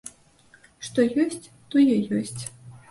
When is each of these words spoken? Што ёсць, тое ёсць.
Што 0.87 0.99
ёсць, 1.25 1.49
тое 1.75 1.95
ёсць. 2.21 2.41